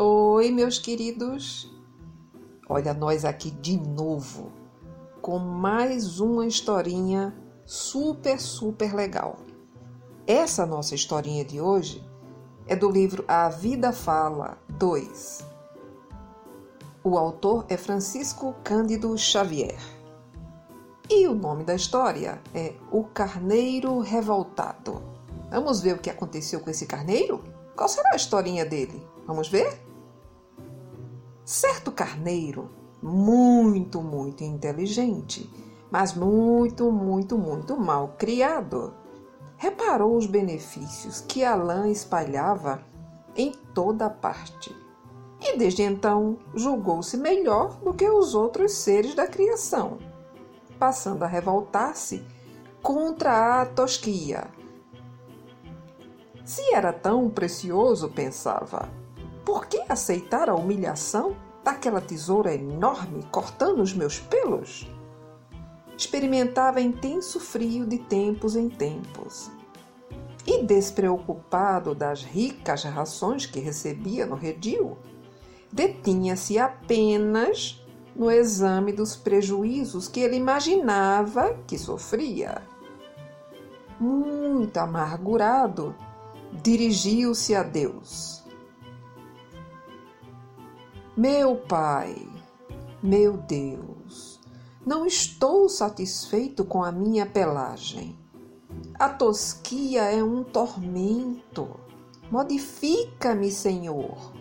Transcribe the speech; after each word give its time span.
Oi, 0.00 0.52
meus 0.52 0.78
queridos. 0.78 1.68
Olha 2.68 2.94
nós 2.94 3.24
aqui 3.24 3.50
de 3.50 3.76
novo 3.76 4.52
com 5.20 5.40
mais 5.40 6.20
uma 6.20 6.46
historinha 6.46 7.36
super, 7.66 8.40
super 8.40 8.94
legal. 8.94 9.38
Essa 10.24 10.64
nossa 10.64 10.94
historinha 10.94 11.44
de 11.44 11.60
hoje 11.60 12.08
é 12.68 12.76
do 12.76 12.88
livro 12.88 13.24
A 13.26 13.48
Vida 13.48 13.92
Fala 13.92 14.56
2. 14.68 15.44
O 17.02 17.18
autor 17.18 17.66
é 17.68 17.76
Francisco 17.76 18.54
Cândido 18.62 19.18
Xavier. 19.18 19.80
E 21.10 21.26
o 21.26 21.34
nome 21.34 21.64
da 21.64 21.74
história 21.74 22.40
é 22.54 22.72
O 22.92 23.02
Carneiro 23.02 23.98
Revoltado. 23.98 25.02
Vamos 25.50 25.80
ver 25.80 25.96
o 25.96 25.98
que 25.98 26.08
aconteceu 26.08 26.60
com 26.60 26.70
esse 26.70 26.86
carneiro? 26.86 27.42
Qual 27.74 27.88
será 27.88 28.10
a 28.12 28.16
historinha 28.16 28.64
dele? 28.64 29.04
Vamos 29.26 29.48
ver? 29.48 29.87
Certo 31.48 31.90
carneiro, 31.90 32.68
muito, 33.02 34.02
muito 34.02 34.44
inteligente, 34.44 35.50
mas 35.90 36.12
muito, 36.12 36.92
muito, 36.92 37.38
muito 37.38 37.74
mal 37.74 38.16
criado, 38.18 38.92
reparou 39.56 40.14
os 40.14 40.26
benefícios 40.26 41.22
que 41.22 41.42
a 41.42 41.54
lã 41.54 41.88
espalhava 41.88 42.82
em 43.34 43.50
toda 43.72 44.10
parte. 44.10 44.76
E 45.40 45.56
desde 45.56 45.80
então 45.84 46.36
julgou-se 46.54 47.16
melhor 47.16 47.80
do 47.80 47.94
que 47.94 48.06
os 48.06 48.34
outros 48.34 48.72
seres 48.72 49.14
da 49.14 49.26
criação, 49.26 49.96
passando 50.78 51.22
a 51.22 51.26
revoltar-se 51.26 52.22
contra 52.82 53.62
a 53.62 53.64
tosquia. 53.64 54.48
Se 56.44 56.74
era 56.74 56.92
tão 56.92 57.30
precioso, 57.30 58.10
pensava, 58.10 58.90
por 59.48 59.64
que 59.64 59.82
aceitar 59.88 60.50
a 60.50 60.54
humilhação 60.54 61.34
daquela 61.64 62.02
tesoura 62.02 62.54
enorme 62.54 63.22
cortando 63.32 63.80
os 63.80 63.94
meus 63.94 64.18
pelos? 64.18 64.86
Experimentava 65.96 66.82
intenso 66.82 67.40
frio 67.40 67.86
de 67.86 67.96
tempos 67.96 68.54
em 68.54 68.68
tempos. 68.68 69.50
E 70.46 70.62
despreocupado 70.62 71.94
das 71.94 72.22
ricas 72.22 72.84
rações 72.84 73.46
que 73.46 73.58
recebia 73.58 74.26
no 74.26 74.36
redil, 74.36 74.98
detinha-se 75.72 76.58
apenas 76.58 77.82
no 78.14 78.30
exame 78.30 78.92
dos 78.92 79.16
prejuízos 79.16 80.08
que 80.08 80.20
ele 80.20 80.36
imaginava 80.36 81.54
que 81.66 81.78
sofria. 81.78 82.60
Muito 83.98 84.76
amargurado, 84.76 85.94
dirigiu-se 86.52 87.54
a 87.54 87.62
Deus 87.62 88.46
meu 91.18 91.56
Pai, 91.56 92.14
meu 93.02 93.36
Deus, 93.38 94.38
não 94.86 95.04
estou 95.04 95.68
satisfeito 95.68 96.64
com 96.64 96.84
a 96.84 96.92
minha 96.92 97.26
pelagem. 97.26 98.16
A 98.94 99.08
tosquia 99.08 100.02
é 100.02 100.22
um 100.22 100.44
tormento. 100.44 101.68
Modifica-me, 102.30 103.50
Senhor. 103.50 104.32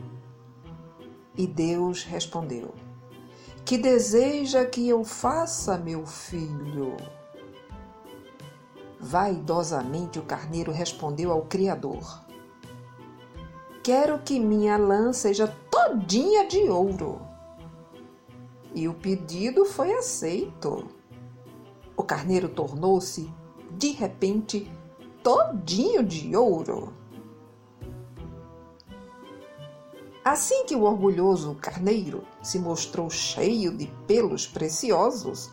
E 1.36 1.48
Deus 1.48 2.03
respondeu: 2.03 2.75
Que 3.66 3.75
deseja 3.75 4.64
que 4.64 4.88
eu 4.88 5.03
faça, 5.03 5.80
meu 5.80 6.05
filho? 6.05 6.95
Vaidosamente 9.00 10.20
o 10.20 10.23
carneiro 10.23 10.72
respondeu 10.72 11.31
ao 11.31 11.42
Criador: 11.42 12.23
Quero 13.81 14.20
que 14.20 14.39
minha 14.39 14.78
lã 14.78 15.11
seja 15.11 15.48
todinha 15.88 16.45
de 16.45 16.69
ouro. 16.69 17.21
E 18.75 18.89
o 18.89 18.93
pedido 18.93 19.63
foi 19.63 19.93
aceito. 19.93 20.85
O 21.95 22.03
carneiro 22.03 22.49
tornou-se, 22.49 23.31
de 23.71 23.92
repente, 23.92 24.70
todinho 25.23 26.03
de 26.03 26.36
ouro. 26.36 26.93
Assim 30.26 30.65
que 30.65 30.76
o 30.76 30.83
orgulhoso 30.83 31.55
carneiro 31.55 32.21
se 32.43 32.59
mostrou 32.59 33.09
cheio 33.09 33.76
de 33.76 33.87
pelos 34.05 34.45
preciosos, 34.45 35.49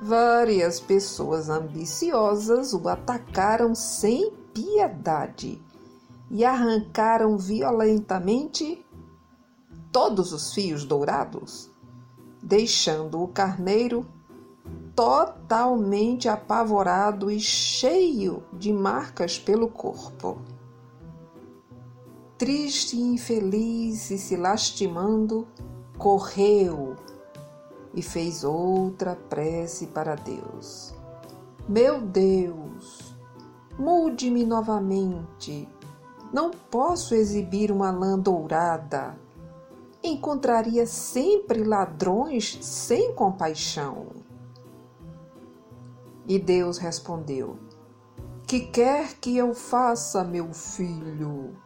várias 0.00 0.80
pessoas 0.80 1.50
ambiciosas 1.50 2.72
o 2.72 2.88
atacaram 2.88 3.74
sem 3.74 4.32
piedade 4.54 5.60
e 6.30 6.42
arrancaram 6.42 7.36
violentamente 7.36 8.82
todos 9.98 10.32
os 10.32 10.54
fios 10.54 10.84
dourados, 10.84 11.68
deixando 12.40 13.20
o 13.20 13.26
carneiro 13.26 14.06
totalmente 14.94 16.28
apavorado 16.28 17.28
e 17.28 17.40
cheio 17.40 18.44
de 18.52 18.72
marcas 18.72 19.40
pelo 19.40 19.66
corpo. 19.66 20.40
Triste 22.38 22.96
e 22.96 23.00
infeliz 23.00 24.12
e 24.12 24.18
se 24.18 24.36
lastimando, 24.36 25.48
correu 25.98 26.94
e 27.92 28.00
fez 28.00 28.44
outra 28.44 29.16
prece 29.16 29.88
para 29.88 30.14
Deus. 30.14 30.94
Meu 31.68 32.00
Deus, 32.00 33.16
mude-me 33.76 34.46
novamente. 34.46 35.68
Não 36.32 36.52
posso 36.52 37.16
exibir 37.16 37.72
uma 37.72 37.90
lã 37.90 38.16
dourada 38.16 39.26
encontraria 40.02 40.86
sempre 40.86 41.64
ladrões 41.64 42.58
sem 42.62 43.12
compaixão. 43.14 44.06
E 46.26 46.38
Deus 46.38 46.78
respondeu: 46.78 47.58
Que 48.46 48.60
quer 48.60 49.14
que 49.14 49.36
eu 49.36 49.54
faça, 49.54 50.22
meu 50.24 50.52
filho? 50.52 51.56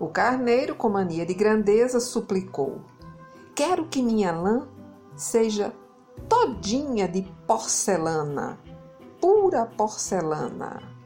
O 0.00 0.08
carneiro, 0.08 0.74
com 0.74 0.88
mania 0.88 1.24
de 1.24 1.34
grandeza, 1.34 2.00
suplicou: 2.00 2.80
Quero 3.54 3.86
que 3.86 4.02
minha 4.02 4.32
lã 4.32 4.68
seja 5.16 5.72
todinha 6.28 7.08
de 7.08 7.22
porcelana, 7.46 8.58
pura 9.20 9.66
porcelana 9.66 10.97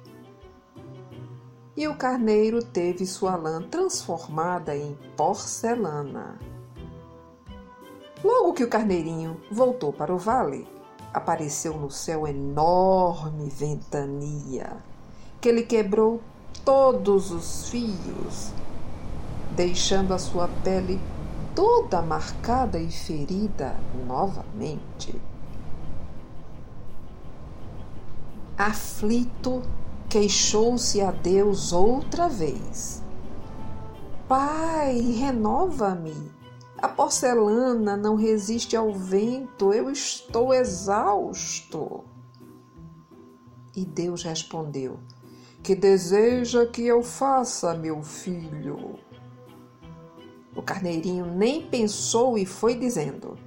e 1.83 1.89
o 1.89 1.97
carneiro 1.97 2.63
teve 2.63 3.05
sua 3.05 3.35
lã 3.35 3.61
transformada 3.61 4.77
em 4.77 4.97
porcelana. 5.17 6.39
Logo 8.23 8.53
que 8.53 8.63
o 8.63 8.69
carneirinho 8.69 9.41
voltou 9.51 9.93
para 9.93 10.15
o 10.15 10.19
vale, 10.19 10.65
apareceu 11.13 11.77
no 11.77 11.91
céu 11.91 12.25
enorme 12.25 13.51
ventania, 13.51 14.77
que 15.41 15.49
ele 15.49 15.65
quebrou 15.65 16.21
todos 16.65 17.33
os 17.33 17.69
fios, 17.69 18.53
deixando 19.51 20.15
a 20.15 20.19
sua 20.19 20.49
pele 20.63 21.01
toda 21.53 22.01
marcada 22.01 22.79
e 22.79 22.93
ferida 22.93 23.75
novamente. 24.07 25.21
Aflito, 28.57 29.63
queixou-se 30.13 31.01
a 31.01 31.11
Deus 31.11 31.73
outra 31.73 32.29
vez. 32.29 33.03
Pai, 34.29 35.01
renova-me. 35.01 36.31
A 36.77 36.87
porcelana 36.87 37.97
não 37.97 38.15
resiste 38.15 38.77
ao 38.77 38.93
vento, 38.93 39.73
eu 39.73 39.91
estou 39.91 40.53
exausto. 40.53 42.05
E 43.75 43.87
Deus 43.87 44.23
respondeu: 44.23 45.01
Que 45.63 45.75
deseja 45.75 46.67
que 46.67 46.87
eu 46.87 47.03
faça, 47.03 47.73
meu 47.73 48.03
filho? 48.03 48.99
O 50.55 50.61
carneirinho 50.61 51.25
nem 51.25 51.67
pensou 51.67 52.37
e 52.37 52.45
foi 52.45 52.75
dizendo: 52.75 53.39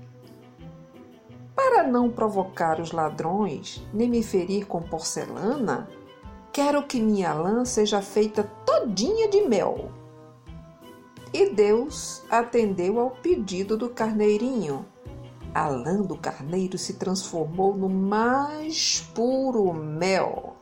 Para 1.55 1.83
não 1.83 2.09
provocar 2.09 2.81
os 2.81 2.91
ladrões, 2.91 3.85
nem 3.93 4.09
me 4.09 4.23
ferir 4.23 4.65
com 4.65 4.81
porcelana, 4.81 5.87
Quero 6.55 6.83
que 6.83 7.01
minha 7.01 7.33
lã 7.33 7.65
seja 7.65 8.01
feita 8.01 8.41
todinha 8.65 9.27
de 9.27 9.41
mel. 9.41 9.91
E 11.33 11.49
Deus 11.49 12.23
atendeu 12.29 12.97
ao 12.97 13.11
pedido 13.11 13.75
do 13.75 13.89
carneirinho. 13.89 14.85
A 15.53 15.67
lã 15.67 16.01
do 16.01 16.15
carneiro 16.15 16.77
se 16.77 16.93
transformou 16.93 17.75
no 17.75 17.89
mais 17.89 19.01
puro 19.13 19.73
mel. 19.73 20.55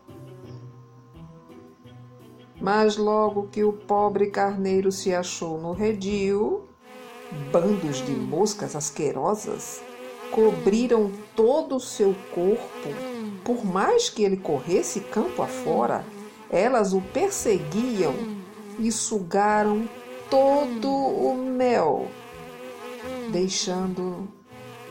Mas 2.60 2.98
logo 2.98 3.50
que 3.50 3.64
o 3.64 3.74
pobre 3.74 4.32
carneiro 4.32 4.92
se 4.92 5.14
achou 5.14 5.62
no 5.62 5.74
redil, 5.74 6.64
bandos 7.52 8.04
de 8.04 8.14
moscas 8.14 8.76
asquerosas 8.76 9.80
cobriram 10.32 11.12
todo 11.36 11.76
o 11.76 11.80
seu 11.80 12.16
corpo 12.34 13.13
por 13.44 13.66
mais 13.66 14.10
que 14.10 14.24
ele 14.24 14.38
corresse 14.38 15.00
campo 15.00 15.42
afora, 15.42 16.06
elas 16.50 16.94
o 16.94 17.02
perseguiam 17.02 18.14
e 18.80 18.92
sugaram 18.92 19.88
todo 20.30 20.90
o 20.90 21.36
mel, 21.36 22.08
deixando 23.32 24.28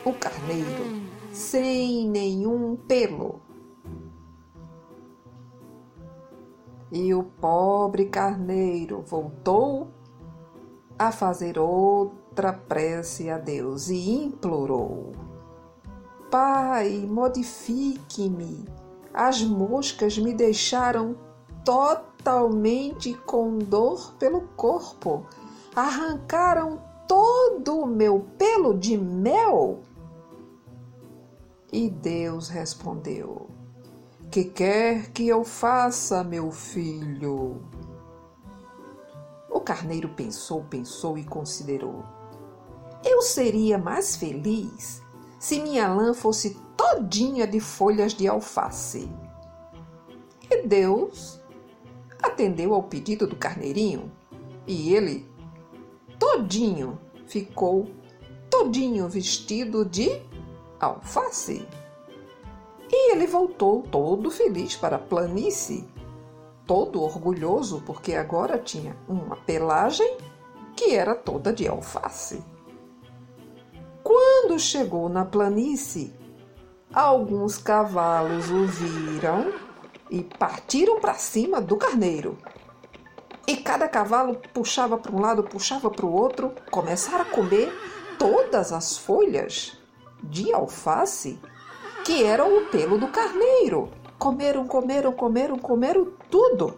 o 0.05 0.13
carneiro 0.13 1.03
sem 1.33 2.09
nenhum 2.09 2.77
pelo. 2.77 3.41
E 6.91 7.15
o 7.15 7.23
pobre 7.23 8.07
carneiro 8.07 9.01
voltou 9.01 9.89
a 10.99 11.11
fazer 11.11 11.59
outra 11.59 12.53
prece 12.53 13.31
a 13.31 13.39
Deus 13.39 13.89
e 13.89 14.11
implorou: 14.11 15.13
Pai, 16.33 17.07
modifique-me. 17.07 18.65
As 19.13 19.43
moscas 19.43 20.17
me 20.17 20.33
deixaram 20.33 21.15
totalmente 21.63 23.13
com 23.27 23.59
dor 23.59 24.15
pelo 24.15 24.41
corpo. 24.57 25.27
Arrancaram 25.77 26.81
todo 27.07 27.81
o 27.81 27.87
meu 27.87 28.21
pelo 28.39 28.73
de 28.73 28.97
mel. 28.97 29.83
E 31.71 31.91
Deus 31.91 32.49
respondeu: 32.49 33.51
Que 34.31 34.45
quer 34.45 35.11
que 35.11 35.29
eu 35.29 35.45
faça, 35.45 36.25
meu 36.25 36.51
filho? 36.51 37.61
O 39.51 39.61
carneiro 39.61 40.09
pensou, 40.09 40.65
pensou 40.65 41.19
e 41.19 41.25
considerou: 41.25 42.03
Eu 43.05 43.21
seria 43.21 43.77
mais 43.77 44.17
feliz 44.17 45.03
se 45.43 45.61
minha 45.61 45.93
lã 45.93 46.15
fosse 46.15 46.57
todinha 46.77 47.49
de 47.49 47.59
folhas 47.59 48.15
de 48.15 48.29
alface. 48.29 49.11
E 50.49 50.63
Deus 50.65 51.41
atendeu 52.23 52.73
ao 52.73 52.85
pedido 52.85 53.27
do 53.27 53.35
carneirinho 53.35 54.09
e 54.69 54.95
ele 54.95 55.29
todinho 56.17 56.97
ficou 57.27 57.91
todinho 58.49 59.09
vestido 59.09 59.85
de 59.85 60.23
alface. 60.79 61.67
E 62.89 63.13
ele 63.13 63.27
voltou 63.27 63.83
todo 63.83 64.31
feliz 64.31 64.77
para 64.77 64.95
a 64.95 65.01
planície 65.01 65.85
todo 66.65 67.03
orgulhoso 67.03 67.83
porque 67.85 68.15
agora 68.15 68.61
tinha 68.61 68.97
uma 69.09 69.35
pelagem 69.35 70.19
que 70.77 70.95
era 70.95 71.17
toda 71.17 71.53
de 71.53 71.67
alface. 71.67 72.52
Quando 74.03 74.59
chegou 74.59 75.09
na 75.09 75.25
planície, 75.25 76.13
alguns 76.93 77.57
cavalos 77.57 78.51
o 78.51 78.67
viram 78.67 79.53
e 80.11 80.23
partiram 80.23 81.01
para 81.01 81.15
cima 81.15 81.61
do 81.61 81.77
carneiro. 81.77 82.37
E 83.47 83.57
cada 83.57 83.89
cavalo 83.89 84.41
puxava 84.53 84.99
para 84.99 85.13
um 85.13 85.21
lado, 85.21 85.43
puxava 85.43 85.91
para 85.91 86.07
o 86.07 86.13
outro, 86.13 86.53
começaram 86.71 87.23
a 87.23 87.27
comer 87.27 87.73
todas 88.19 88.73
as 88.73 88.97
folhas 88.97 89.79
de 90.23 90.53
alface 90.53 91.39
que 92.05 92.25
eram 92.25 92.59
o 92.59 92.67
pelo 92.67 92.99
do 92.99 93.09
carneiro. 93.09 93.91
Comeram, 94.19 94.67
comeram, 94.67 95.13
comeram, 95.13 95.59
comeram 95.59 96.13
tudo. 96.31 96.77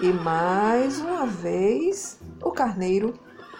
E 0.00 0.12
mais 0.12 0.98
uma 1.00 1.26
vez 1.26 2.18
o 2.42 2.52
carneiro 2.52 3.14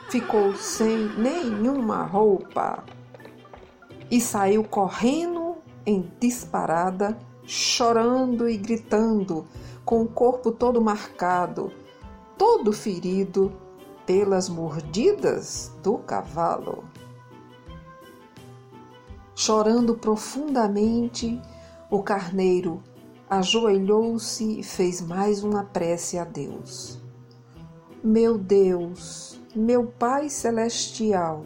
ficou 0.08 0.54
sem 0.56 1.08
nenhuma 1.18 2.02
roupa 2.02 2.82
e 4.10 4.20
saiu 4.20 4.64
correndo 4.64 5.56
em 5.84 6.10
disparada, 6.18 7.18
chorando 7.44 8.48
e 8.48 8.56
gritando, 8.56 9.46
com 9.84 10.02
o 10.02 10.08
corpo 10.08 10.50
todo 10.50 10.80
marcado, 10.80 11.72
todo 12.36 12.72
ferido 12.72 13.52
pelas 14.06 14.48
mordidas 14.48 15.72
do 15.82 15.98
cavalo. 15.98 16.84
Chorando 19.34 19.94
profundamente, 19.94 21.40
o 21.90 22.02
carneiro 22.02 22.82
ajoelhou-se 23.30 24.60
e 24.60 24.62
fez 24.62 25.00
mais 25.00 25.44
uma 25.44 25.64
prece 25.64 26.18
a 26.18 26.24
Deus. 26.24 26.98
Meu 28.02 28.38
Deus, 28.38 29.37
meu 29.58 29.88
Pai 29.88 30.30
Celestial, 30.30 31.44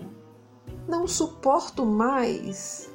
não 0.87 1.09
suporto 1.09 1.87
mais. 1.87 2.91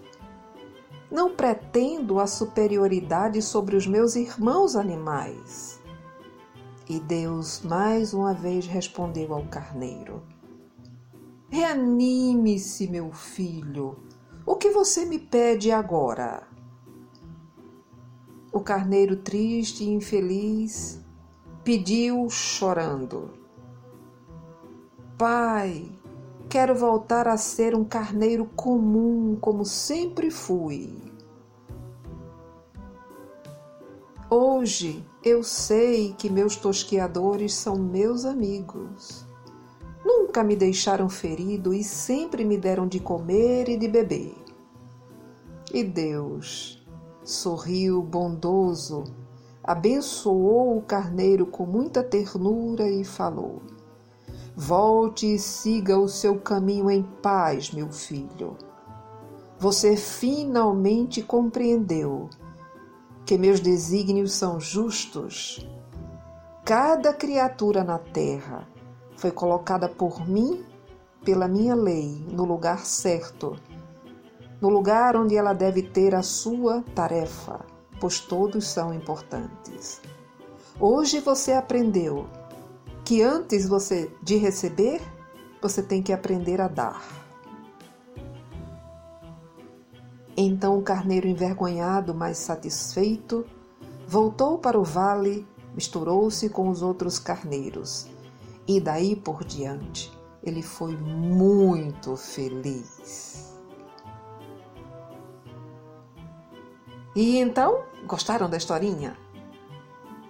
Não 1.09 1.35
pretendo 1.35 2.19
a 2.19 2.27
superioridade 2.27 3.41
sobre 3.41 3.75
os 3.75 3.87
meus 3.87 4.15
irmãos 4.15 4.75
animais. 4.75 5.81
E 6.87 6.99
Deus 6.99 7.61
mais 7.63 8.13
uma 8.13 8.31
vez 8.31 8.67
respondeu 8.67 9.33
ao 9.33 9.43
carneiro: 9.47 10.21
Reanime-se, 11.49 12.87
meu 12.87 13.11
filho. 13.11 13.97
O 14.45 14.55
que 14.55 14.69
você 14.69 15.03
me 15.03 15.17
pede 15.17 15.71
agora? 15.71 16.47
O 18.53 18.59
carneiro 18.59 19.15
triste 19.15 19.83
e 19.83 19.89
infeliz 19.89 21.01
pediu 21.63 22.29
chorando: 22.29 23.36
Pai, 25.17 25.91
quero 26.47 26.75
voltar 26.75 27.27
a 27.27 27.37
ser 27.37 27.73
um 27.73 27.83
carneiro 27.83 28.45
comum 28.55 29.35
como 29.41 29.65
sempre 29.65 30.29
fui. 30.29 30.95
Hoje 34.29 35.03
eu 35.23 35.41
sei 35.41 36.13
que 36.13 36.29
meus 36.29 36.55
tosqueadores 36.55 37.55
são 37.55 37.77
meus 37.77 38.25
amigos. 38.25 39.25
Nunca 40.05 40.43
me 40.43 40.55
deixaram 40.55 41.09
ferido 41.09 41.73
e 41.73 41.83
sempre 41.83 42.45
me 42.45 42.55
deram 42.55 42.87
de 42.87 42.99
comer 42.99 43.69
e 43.69 43.75
de 43.75 43.87
beber. 43.87 44.35
E 45.73 45.83
Deus 45.83 46.87
sorriu 47.23 48.03
bondoso, 48.03 49.03
abençoou 49.63 50.77
o 50.77 50.81
carneiro 50.83 51.47
com 51.47 51.65
muita 51.65 52.03
ternura 52.03 52.87
e 52.87 53.03
falou: 53.03 53.63
Volte 54.57 55.35
e 55.35 55.39
siga 55.39 55.97
o 55.97 56.09
seu 56.09 56.39
caminho 56.39 56.89
em 56.89 57.03
paz, 57.03 57.71
meu 57.71 57.91
filho. 57.91 58.57
Você 59.59 59.95
finalmente 59.95 61.21
compreendeu 61.21 62.29
que 63.25 63.37
meus 63.37 63.59
desígnios 63.59 64.33
são 64.33 64.59
justos. 64.59 65.65
Cada 66.65 67.13
criatura 67.13 67.83
na 67.83 67.99
terra 67.99 68.67
foi 69.15 69.31
colocada 69.31 69.87
por 69.87 70.27
mim, 70.27 70.65
pela 71.23 71.47
minha 71.47 71.75
lei, 71.75 72.25
no 72.29 72.43
lugar 72.43 72.85
certo 72.85 73.55
no 74.59 74.69
lugar 74.69 75.15
onde 75.15 75.35
ela 75.35 75.53
deve 75.53 75.83
ter 75.83 76.15
a 76.15 76.23
sua 76.23 76.83
tarefa, 76.95 77.59
pois 77.99 78.19
todos 78.19 78.67
são 78.67 78.93
importantes. 78.93 80.01
Hoje 80.79 81.19
você 81.19 81.53
aprendeu 81.53 82.27
que 83.07 83.23
antes 83.23 83.65
você 83.65 84.11
de 84.21 84.35
receber, 84.35 85.01
você 85.61 85.81
tem 85.81 86.03
que 86.03 86.11
aprender 86.11 86.59
a 86.59 86.67
dar. 86.67 87.01
Então 90.35 90.77
o 90.77 90.81
carneiro 90.81 91.25
envergonhado, 91.25 92.13
mas 92.13 92.37
satisfeito, 92.37 93.45
voltou 94.05 94.57
para 94.57 94.77
o 94.77 94.83
vale, 94.83 95.47
misturou-se 95.73 96.49
com 96.49 96.67
os 96.67 96.81
outros 96.81 97.17
carneiros, 97.17 98.07
e 98.67 98.77
daí 98.81 99.15
por 99.15 99.45
diante 99.45 100.11
ele 100.43 100.61
foi 100.61 100.97
muito 100.97 102.17
feliz. 102.17 103.57
E 107.15 107.37
então, 107.37 107.83
gostaram 108.05 108.49
da 108.49 108.57
historinha? 108.57 109.17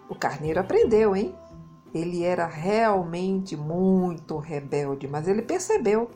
O 0.08 0.14
carneiro 0.14 0.60
aprendeu, 0.60 1.16
hein? 1.16 1.36
Ele 1.94 2.24
era 2.24 2.46
realmente 2.46 3.56
muito 3.56 4.38
rebelde, 4.38 5.08
mas 5.08 5.28
ele 5.28 5.42
percebeu 5.42 6.12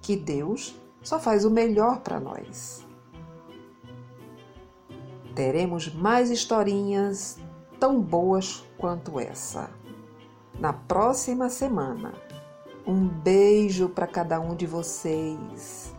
que 0.00 0.16
Deus 0.16 0.74
só 1.02 1.18
faz 1.18 1.44
o 1.44 1.50
melhor 1.50 2.00
para 2.00 2.20
nós. 2.20 2.86
Teremos 5.34 5.92
mais 5.92 6.30
historinhas 6.30 7.38
tão 7.80 8.00
boas 8.00 8.64
quanto 8.78 9.18
essa 9.18 9.70
na 10.58 10.72
próxima 10.72 11.48
semana. 11.48 12.14
Um 12.86 13.08
beijo 13.08 13.88
para 13.88 14.06
cada 14.06 14.40
um 14.40 14.54
de 14.54 14.66
vocês. 14.66 15.91